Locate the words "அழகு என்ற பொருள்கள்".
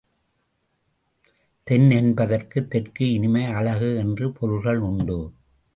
3.45-4.79